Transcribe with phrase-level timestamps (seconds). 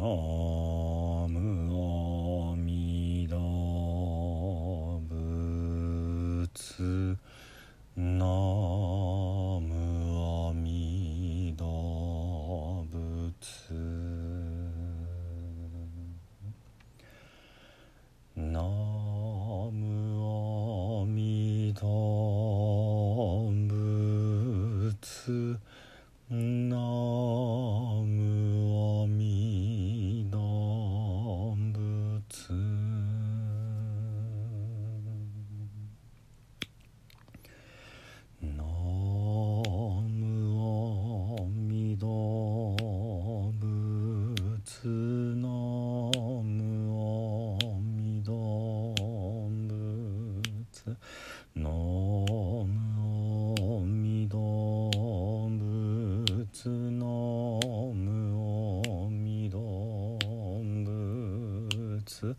[0.00, 0.37] Oh.
[62.18, 62.36] 仏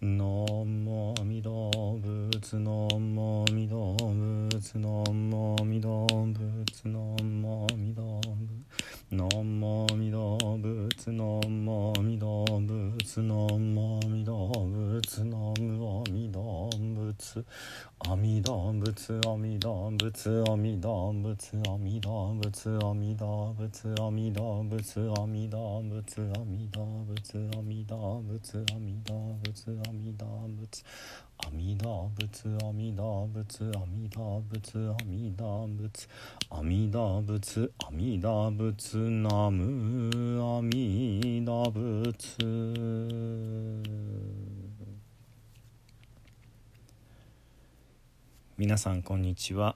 [0.00, 0.24] ナ
[0.64, 8.70] ムアミダ仏ナムアミダ仏ナムアミダ仏ナムアミダ仏
[9.10, 10.18] ナムアミダ
[10.56, 16.40] 仏ナムアミダ仏ナムアミダ仏ナムアミダ
[17.30, 17.44] 仏
[18.08, 29.70] 阿弥陀仏阿弥陀仏阿弥陀仏阿弥陀仏阿弥陀仏阿弥陀仏阿弥陀仏阿弥陀仏阿弥陀仏阿弥陀仏阿弥陀仏
[31.38, 36.08] 阿弥陀仏阿弥陀仏阿弥陀仏阿弥陀仏
[36.50, 42.10] 阿弥陀仏阿弥陀仏ナム阿弥陀仏
[48.60, 49.74] 皆さんこんにちは。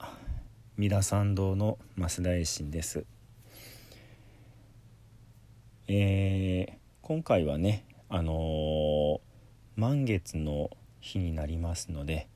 [0.76, 3.06] 三田参道の増田栄信です。
[5.88, 9.20] えー今回はねあのー
[9.76, 10.68] 満月の
[11.00, 12.28] 日になりますので、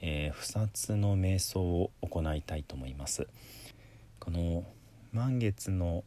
[0.00, 3.26] えー不殺の瞑想を行いたいと思います。
[4.20, 4.62] この
[5.12, 6.04] 満月の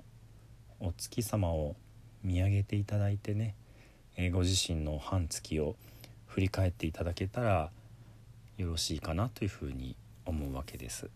[0.79, 1.75] お月様を
[2.23, 3.53] 見上げていただいてね、
[4.15, 5.75] えーご自身の半月を
[6.25, 7.69] 振り返っていただけたら
[8.59, 11.09] よろしいかなというふうに思うわけです。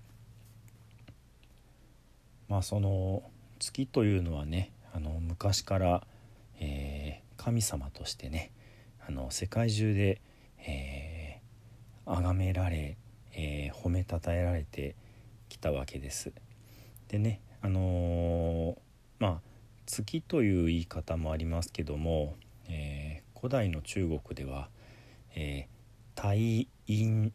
[2.48, 3.22] まあその
[3.60, 6.08] 月というのはねあの昔から、
[6.60, 8.52] えー神様としてね
[9.06, 10.22] あの世界中で、
[10.60, 12.96] えー崇められ、
[13.34, 14.96] えー褒めたたえられて
[15.50, 16.32] きたわけです。
[17.10, 18.76] でねあのー
[19.20, 19.42] まあ
[19.86, 22.36] 月という言い方もありますけども、
[22.70, 24.70] えー古代の中国では、
[25.36, 25.74] えー
[26.16, 27.32] 大陰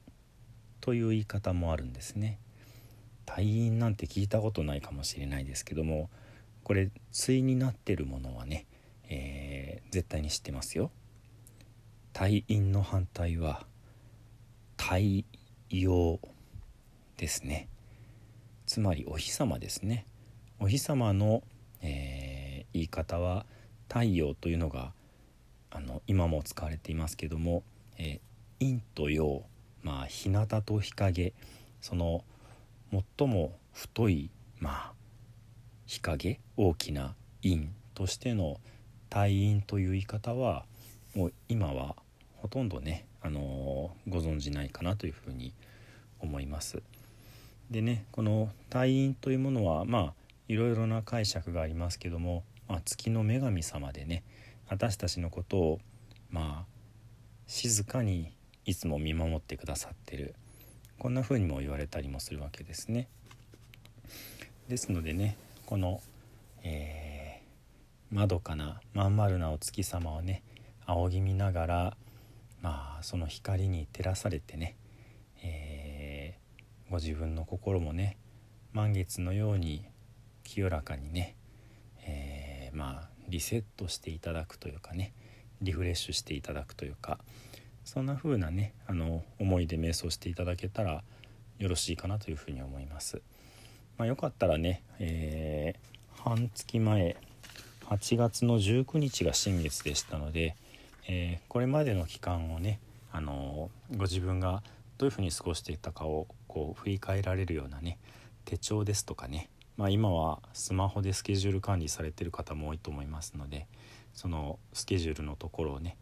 [0.80, 2.38] という言い方もあるんですね。
[3.26, 6.08] 大陰なんて聞いたことないかもしれないですけども
[6.62, 8.66] これ対になってるものはね、
[9.08, 10.90] えー絶対に知ってますよ。
[12.12, 13.66] 大陰の反対は
[14.76, 15.24] 太
[15.70, 16.20] 陽
[17.16, 17.68] ですね。
[18.66, 20.06] つまりお日様ですね。
[20.60, 21.42] お日様の、
[21.80, 23.46] えー言い方は
[23.88, 24.92] 太陽というのが
[25.70, 27.62] あの今も使われていますけども、
[27.96, 28.27] えー
[28.60, 29.42] 陰と陽
[29.82, 31.32] まあ日向と日陰
[31.80, 32.24] その
[33.18, 34.92] 最も太いまあ
[35.86, 38.60] 日陰大きな陰としての
[39.10, 40.64] 大陰という言い方は
[41.14, 41.96] もう今は
[42.36, 45.52] ほとんどね、あのーご存じないかなというふうに
[46.20, 46.82] 思います。
[47.70, 50.14] でねこの大陰というものはまあ
[50.48, 54.22] いろいろな解釈がありますけども、まあ、月の女神様でね
[54.68, 55.80] 私たちのことを
[56.30, 56.66] まあ
[57.46, 58.32] 静かに
[58.68, 60.34] いつも見守ってくださってる
[60.98, 63.08] こんな風にも言われたりもするわけですね。
[64.68, 66.02] ですのでねこの、
[66.62, 70.42] えー、まどかなまん丸なお月様をね
[70.84, 71.96] 仰ぎ見ながら
[72.60, 74.76] まあその光に照らされてね、
[75.42, 78.18] えーご自分の心もね
[78.72, 79.84] 満月のように
[80.42, 81.36] 清らかにね、
[82.06, 85.14] えーまあリセットしていただくというかね
[85.62, 87.18] リフレッシュしていただくというか
[87.88, 91.02] そんな風なねあの思いで瞑想していただけたら
[91.58, 93.22] よろしいかなというふうに思います。
[93.96, 97.16] まあ、よかったらね、えー半月前
[97.86, 100.54] 8月の19日が新月でしたので、
[101.08, 102.78] えーこれまでの期間をね、
[103.10, 104.62] あのご自分が
[104.98, 107.96] どういうふうに過ごしていたかをこう振り返られるようなね
[108.44, 109.48] 手帳ですとかね、
[109.78, 113.66] まあ、今はスマホでスケジュール管理されてる方も多いと思いますので
[114.12, 115.96] そのスケジュールのところをね、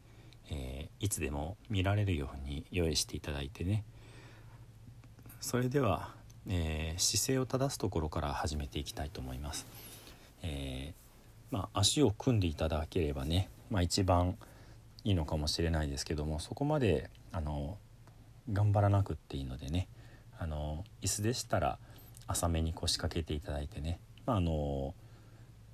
[0.51, 3.85] えーいつでも見られるように用意していただいてね
[5.41, 6.15] それでは、
[6.49, 9.67] えー姿勢を正すところから始めていきたいと思います。
[10.43, 11.07] えー
[11.51, 14.37] まあ、足を組んでいただければね、まあ、一番
[15.05, 17.79] いいのかもしれないですけどもそこまであの
[18.53, 19.89] 頑張らなくっていいのでね
[20.39, 21.79] あの椅子でしたら
[22.27, 24.95] 浅めに腰掛けていただいてね、まあ、あの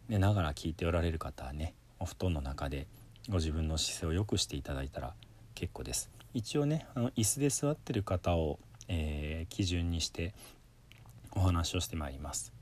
[0.09, 2.87] 寝ながら聞いておられる方はねお布団の中で
[3.29, 5.15] ご自分の姿勢を良くしていただいたら
[5.55, 6.11] 結構です。
[6.35, 8.59] 一応ねあの椅子で座ってる方を、
[8.89, 10.35] えー、基準にして
[11.33, 12.53] お話をしてまいります。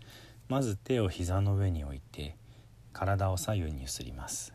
[0.48, 2.36] まず手を膝の上に置いて
[2.92, 4.52] 体を左右にゆすります。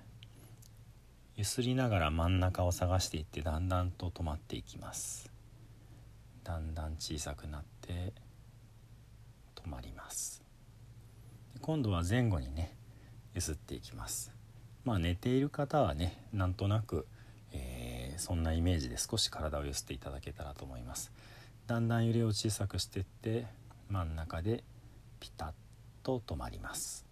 [1.38, 5.32] ゆすりながら真ん中を探していってだんだんと止まっていきます。
[6.44, 8.14] だんだん小さくなって
[9.56, 10.44] 止まります。
[11.62, 12.76] 今度は前後にね
[13.34, 14.35] ゆすっていきます。
[14.86, 17.06] まあ寝ている方はねなんとなく、
[17.52, 21.12] えー、そんなイメージで少し体をゆすっていただけたらと思います。
[21.68, 23.48] だんだん揺れを小さくしてって
[23.90, 24.64] 真ん中で
[25.20, 25.52] ピタッ
[26.04, 27.06] と止まります。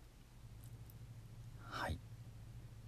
[1.69, 1.97] はい。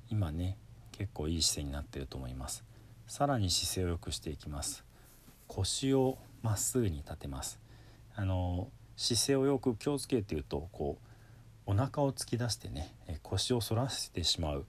[0.10, 0.58] 今ね
[0.92, 2.64] 結構いい姿勢になってると思います。
[3.08, 4.86] さらに姿勢を良くしていきます。
[5.48, 7.60] 腰をまっすぐに立てます。
[8.16, 11.08] あの姿勢をよく気をつけて言うとこう
[11.66, 14.66] お腹を突き出してね腰を反らせてしまう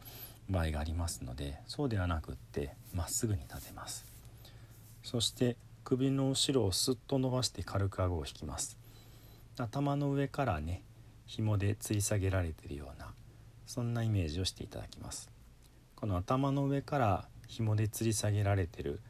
[0.48, 4.06] 場合がありますのでそうではなくってまっすぐに立てます。
[5.02, 8.78] そして首の後ろをスッと伸ばして軽く顎を引きます。
[9.58, 10.82] 頭の上からね
[11.26, 13.08] 紐で吊り下げられているような
[13.66, 15.30] そんなイメージをしていただきます。
[15.94, 19.00] この頭の上から紐で吊り下げられてる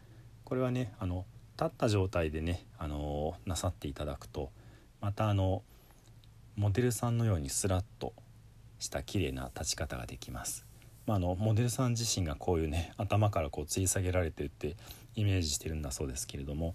[0.45, 1.25] これはねあの
[1.59, 4.51] 立った状態でね、あのなさっていただくと
[5.01, 5.63] またあの
[6.57, 8.15] モデルさんのようにスラッと
[8.79, 10.65] した綺麗な立ち方ができます。
[11.07, 14.75] まあ、あのモデルさん自身がこういうね頭からこう吊り下げられてるって
[15.15, 16.75] イメージしてるんだそうですけれども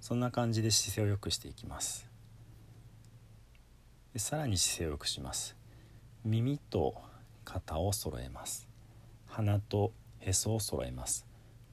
[0.00, 2.06] そんな感じで姿勢を良くしていきます。
[4.12, 5.56] でさらに姿勢を良くします。
[6.24, 6.94] 耳と
[7.44, 8.68] 肩を揃えます。
[9.26, 11.26] 鼻とへそを揃えます。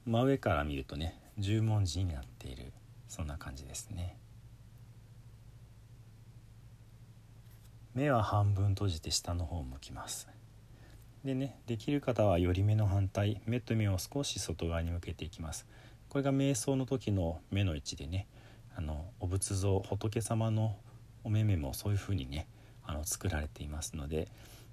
[0.06, 2.72] 真上から見るとね十文字になっている。
[3.08, 4.16] そんな感じですね。
[7.96, 10.28] 目は半分閉じて下の方を向きます
[11.24, 15.66] でねできる方は寄り目の反対目と目を少し外側に向けていきます
[16.10, 18.26] これが瞑想の時の目の位置でね
[18.76, 20.76] あのお仏像仏様の
[21.24, 22.46] お目目もそういう風にね
[22.84, 24.28] あの作られていますので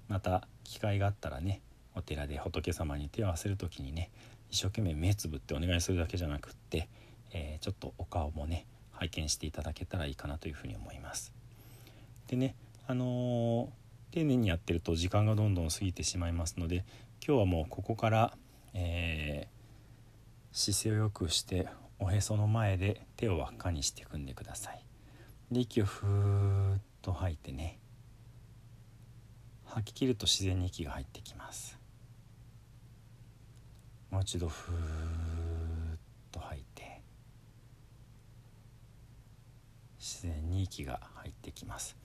[0.06, 1.62] また機会があったらね
[1.94, 4.10] お寺で仏様に手を合わせる時にね
[4.50, 6.90] 一生懸命目つぶってお願いするだけじゃなくって、
[7.32, 11.32] えー、ちょっとお顔もね拝見していただけたらいいかなというふうに思います。
[12.28, 12.54] でね
[12.86, 16.84] あのー、丁寧にやってると時間がどんどん過ぎてしまいますので
[17.26, 18.36] 今日はもうここから、
[18.74, 21.66] えー、姿勢を良くして
[21.98, 24.84] おへその前で手を輪っかにして組んでください。
[25.50, 27.78] で息をふーっと吐いてね。
[29.64, 31.78] 吐き切ると自然に息が入ってきます。
[34.10, 34.74] もう一度ふー
[35.94, 35.98] っ
[36.30, 37.02] と吐いて
[39.98, 42.03] 自然に息が入ってきます。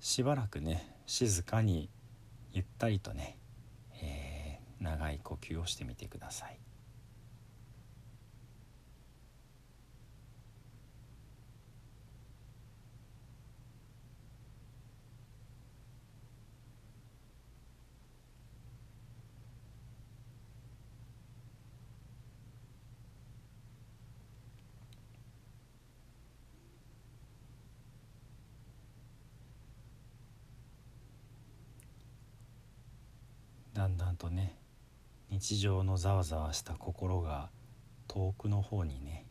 [0.00, 1.90] しばらくね静かに
[2.52, 3.38] ゆったりとね、
[4.00, 6.58] えー、長い呼吸をしてみてください。
[33.86, 34.58] だんだんとね
[35.30, 37.50] 日常のざわざわした心が
[38.08, 39.26] 遠くの方にね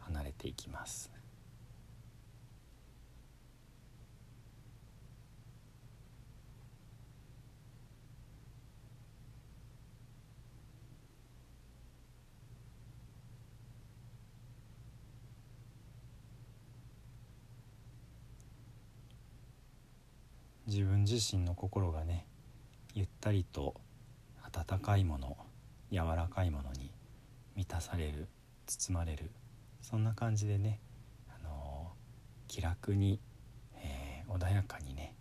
[0.00, 1.10] 離れていきます。
[20.66, 22.26] 自分自身の心がね
[22.96, 23.74] ゆったりと
[24.42, 25.36] 温かいもの
[25.92, 26.90] 柔らかいものに
[27.54, 28.26] 満たされる
[28.64, 29.30] 包まれる
[29.82, 30.80] そんな感じでね、
[31.28, 33.20] あのー、気楽に、
[33.74, 35.14] えー、穏やかにね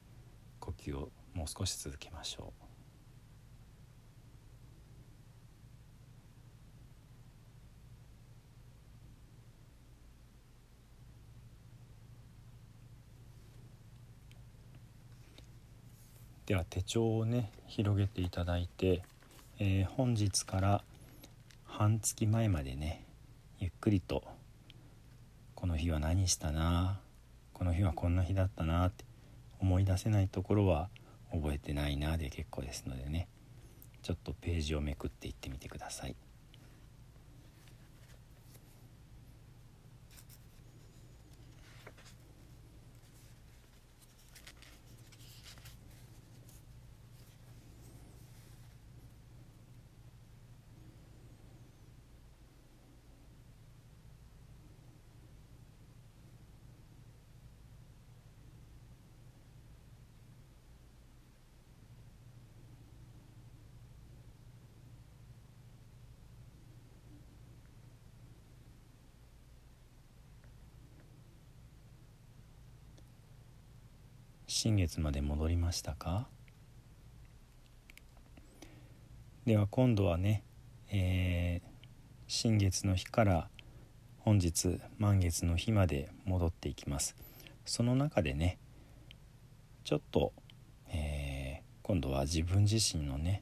[0.61, 2.64] 呼吸をもう少し続けましょう。
[16.45, 19.01] では手帳をね広げていただいて、
[19.59, 20.83] えー、本日から
[21.65, 23.03] 半月前までね
[23.59, 24.23] ゆっくりと
[25.55, 26.99] この日は何したな
[27.53, 29.05] この日はこんな日だったなって
[29.59, 30.89] 思い出せないところは
[31.31, 33.27] 覚えてないなで結構ですのでね
[34.03, 36.15] ちょっとページをめくっていってみてください。
[74.47, 76.27] 新月まで戻りましたか？
[79.47, 80.43] では今度はね、
[80.91, 81.69] えー、
[82.27, 83.49] 新月の日から
[84.19, 87.15] 本日満月の日まで戻っていきます。
[87.65, 88.59] その中でね
[89.83, 90.31] ちょっと、
[90.89, 93.41] えー、今度は自分自身のね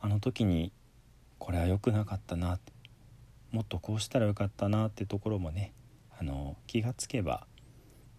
[0.00, 0.72] あの時に
[1.38, 2.58] これは良くなかったな
[3.52, 5.72] もっとこうしたらよかったなってところもね
[6.18, 7.46] あの気がつけば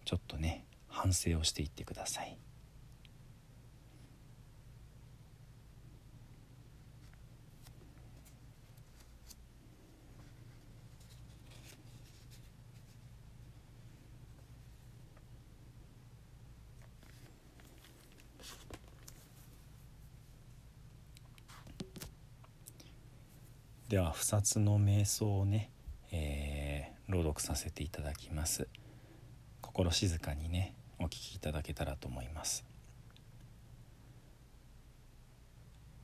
[0.06, 0.64] ちょっとね
[0.96, 2.38] 反省をしていってください。
[23.88, 25.70] では不殺の瞑想をね、
[26.10, 28.66] えー、朗読させていただきます
[29.60, 32.64] 心静かにねお聞きいただけたらと思います。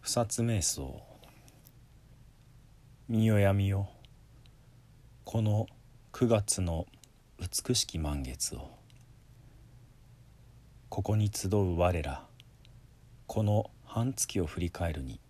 [0.00, 1.02] 不殺瞑想
[3.08, 3.88] 見よやみよ。
[5.24, 5.66] この
[6.12, 6.86] 9月の
[7.38, 8.70] 美しき満月を。
[10.88, 12.26] ここに集う我ら。
[13.26, 15.20] この半月を振り返るに。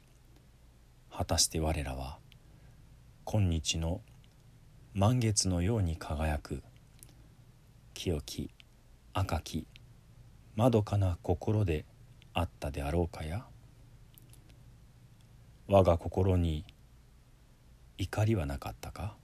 [1.11, 2.19] 果たして我らは。
[3.25, 4.01] 今日の
[4.95, 6.63] 満月のように輝く。
[7.95, 8.51] 清き
[9.15, 9.67] 赤き
[10.57, 11.85] まどかな心で
[12.33, 13.45] あったであろうかや？
[15.69, 16.65] 我が心に
[17.99, 19.15] 怒りはなかったか？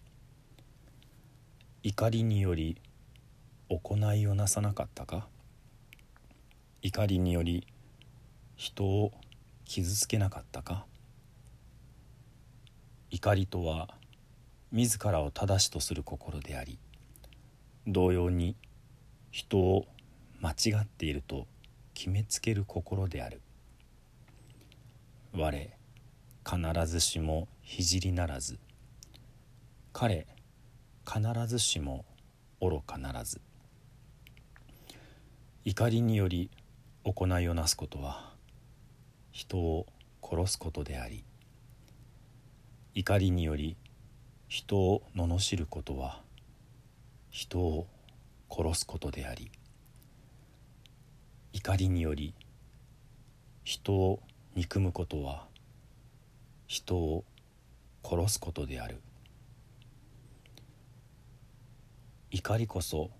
[1.82, 2.76] 怒りにより
[3.70, 5.26] 行いをなさなかったか？
[6.82, 7.66] 怒りにより
[8.56, 9.12] 人を
[9.64, 10.84] 傷つけなかったか？
[13.10, 13.88] 怒りとは
[14.70, 16.78] 自らを正しとする心であり
[17.86, 18.54] 同様に
[19.30, 19.86] 人を
[20.40, 21.46] 間違っていると
[21.94, 23.40] 決めつける心である。
[25.32, 25.70] 我
[26.44, 28.58] 必ずしも聖ならず。
[29.92, 30.26] 彼
[31.06, 32.04] 必ずしも
[32.60, 33.40] 愚かならず。
[35.64, 36.50] 怒りにより
[37.04, 38.32] 行いをなすことは
[39.32, 39.86] 人を
[40.22, 41.24] 殺すことであり。
[42.94, 43.76] 怒りにより
[44.48, 46.22] 人を罵ることは
[47.30, 47.86] 人を
[48.50, 49.50] 殺すことであり
[51.52, 52.34] 怒りにより
[53.64, 54.20] 人を
[54.54, 55.46] 憎むことは
[56.66, 57.24] 人を
[58.04, 59.00] 殺すことである。
[62.30, 63.10] 怒りこそ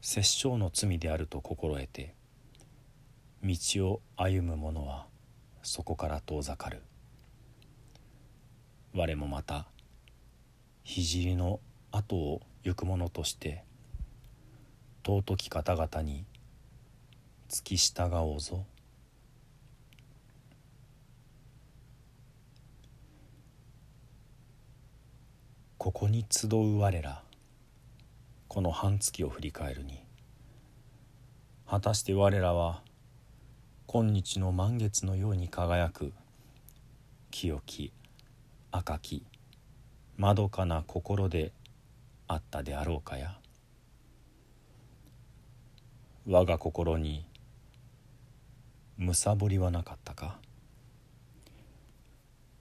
[0.00, 2.14] 殺生の罪であると心得て
[3.42, 3.56] 道
[3.88, 5.06] を歩む者は
[5.62, 6.82] そこから遠ざかる。
[8.94, 9.66] 我もまた
[10.84, 11.60] 聖の
[11.92, 13.64] 後を行く者として
[15.08, 16.26] 尊き方々に
[17.48, 18.66] 付き従おうぞ。
[25.78, 27.22] ここに集う我ら
[28.48, 30.04] この半月を振り返るに
[31.66, 32.82] 果たして我らは
[33.86, 36.12] 今日の満月のように輝く
[37.30, 37.92] 清き
[38.72, 39.24] 赤き
[40.18, 41.52] まどかな心で
[42.26, 43.38] あったであろうかや。
[46.30, 47.24] 我が心に
[48.98, 50.36] むさぼりはなかったか？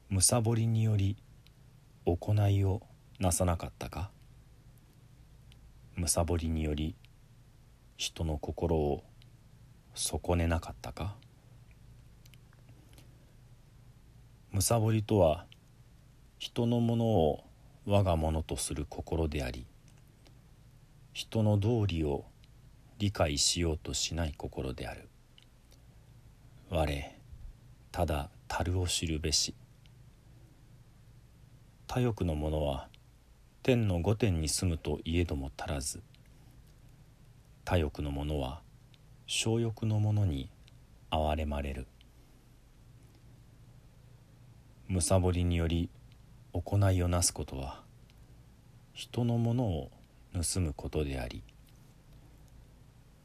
[0.08, 1.18] むさぼりにより
[2.06, 2.82] 行いを
[3.20, 4.10] なさなかったか？
[5.98, 6.96] むさぼりにより
[7.98, 9.04] 人の心を
[9.96, 11.18] 損ねなかったか？
[14.54, 15.46] むさぼりとは
[16.40, 17.44] 人のものを
[17.86, 19.66] 我がものとする心であり
[21.12, 22.24] 人の道理を
[23.00, 25.08] 理解しようとしない心である。
[26.72, 27.16] 我
[27.92, 29.54] ただ樽を知るべし。
[31.86, 32.90] 他欲の者は
[33.62, 36.02] 天の御殿に住むといえども足らず。
[37.66, 38.62] 他欲の者は
[39.28, 40.50] 小欲の者に
[41.12, 41.86] 憐れまれる。
[44.88, 45.92] むさぼりにより
[46.52, 47.84] 行いをなすことは
[48.94, 49.92] 人のものを
[50.34, 51.44] 盗むことであり。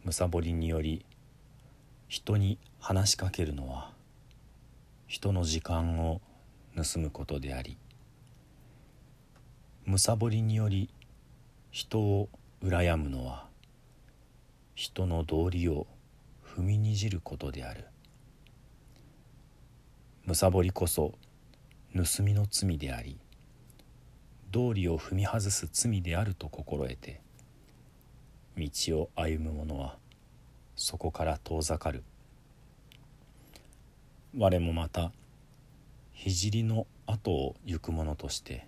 [0.05, 1.05] むさぼりにより
[2.09, 3.93] 人に話しかけるのは
[5.07, 6.21] 人の時間を
[6.77, 7.79] 盗むことであり
[9.85, 10.91] むさぼりにより
[11.71, 12.29] 人を
[12.63, 13.47] 羨むのは
[14.75, 15.87] 人の道理を
[16.45, 17.87] 踏みにじることである。
[20.25, 21.15] むさぼりこそ
[21.95, 23.19] 盗みの罪であり
[24.51, 27.21] 道理を踏み外す罪であると心得て
[28.57, 29.97] 道を歩む者は
[30.77, 32.03] そこから遠ざかる。
[34.37, 35.13] 我もまた
[36.15, 38.67] 聖の後を行く者として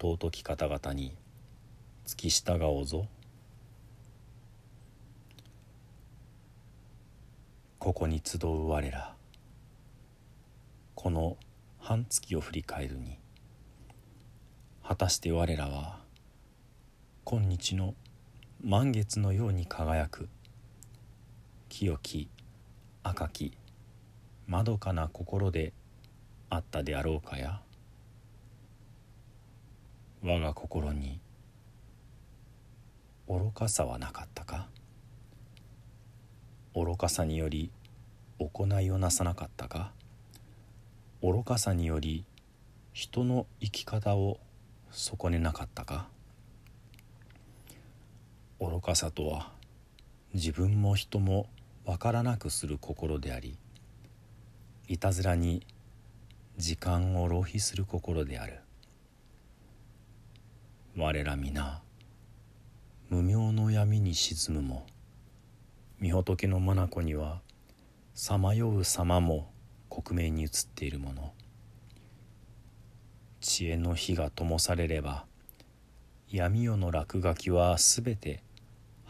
[0.00, 1.14] 尊き方々に
[2.06, 3.06] 付き従おうぞ
[7.78, 9.14] ここに集う我ら
[10.96, 11.36] この
[11.78, 13.18] 半月を振り返るに
[14.82, 16.00] 果たして我らは
[17.24, 17.94] 今日の
[18.64, 20.28] 満月のように輝く。
[21.68, 22.28] 清き
[23.02, 23.52] 赤き
[24.46, 25.72] まどかな心で
[26.48, 27.60] あったであろうかや。
[30.22, 31.18] 我が心に
[33.26, 34.68] 愚かさはなかったか。
[36.72, 37.68] 愚かさにより
[38.38, 39.90] 行いをなさなかったか。
[41.20, 42.24] 愚かさにより
[42.92, 44.38] 人の生き方を
[44.92, 46.06] 損ねなかったか。
[48.64, 49.50] 愚かさとは
[50.34, 51.48] 自分も人も
[51.84, 53.58] 分からなくする心であり
[54.86, 55.66] いたずらに
[56.58, 58.60] 時間を浪費する心である。
[60.96, 61.82] 我ら皆
[63.10, 64.86] 無明の闇に沈むも
[66.00, 67.40] 御仏の眼には
[68.14, 69.50] さまよう様も
[69.88, 71.32] 克明に映っているもの。
[73.40, 75.24] 知恵の火が灯されれば
[76.30, 78.40] 闇夜の落書きはすべて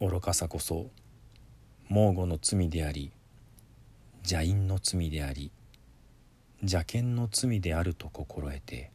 [0.00, 0.86] 愚かさこそ
[1.90, 3.12] 猛虎の罪であり
[4.22, 5.52] 邪因の罪であり
[6.62, 8.90] 邪見の罪であると心得て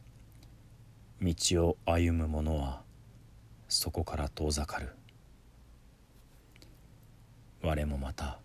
[1.22, 2.82] 道を歩む者は
[3.68, 4.90] そこから遠ざかる。
[7.62, 8.38] 我もまた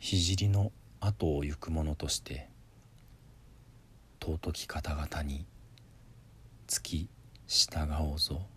[0.00, 0.70] 聖の
[1.00, 2.48] 後を行く者として
[4.20, 5.46] 尊き方々に
[6.68, 7.08] 付き
[7.46, 8.53] 従おうぞ。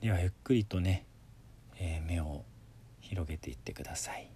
[0.00, 1.04] ではゆっくりとね、
[1.76, 2.44] えー、目を
[3.00, 4.30] 広げていってください。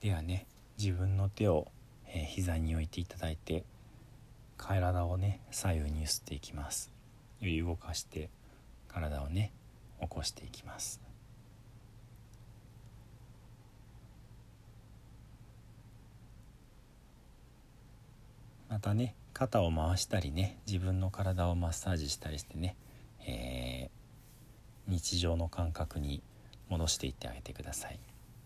[0.00, 0.46] ではね
[0.78, 1.68] 自分の手を、
[2.06, 3.64] えー、膝に置いていただいて
[4.56, 6.90] 体をね左右に揺すっていきます。
[7.40, 8.30] より動かして
[8.88, 9.52] 体をね
[10.00, 11.00] 起こしていきます。
[18.70, 22.76] またね肩を回したりね自分の体をマッサージしたりしてね、
[23.26, 26.22] えー、日常の感覚に
[26.70, 27.98] 戻していってあげてください。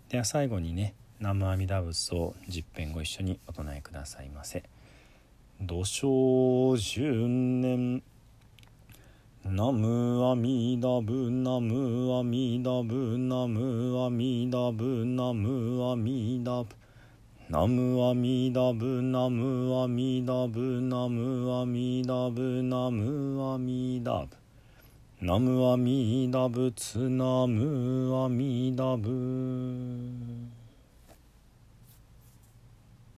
[0.08, 4.64] では最後にね南無阿弥陀仏を十遍ご一緒にお唱えくださいませ。
[5.60, 8.02] 土生十年
[9.44, 16.77] ナムアミダブナムアミダブナムアミダブナムアミダブ
[17.50, 25.26] ナムアミダブナムアミダブナムアミダブナムアミダブ。
[25.26, 30.37] ナムアミダブツナムアミダブ。